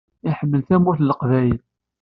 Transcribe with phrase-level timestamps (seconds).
[0.29, 1.59] Iḥemmel Tamurt n Leqbayel.